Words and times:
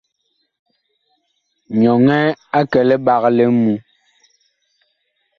Nyɔnɛ 1.79 2.17
a 2.57 2.59
kɛ 2.71 2.79
liɓag 2.89 3.23
li 3.35 3.45
ŋmu. 3.53 3.73